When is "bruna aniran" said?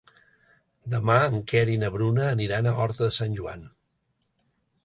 1.97-2.71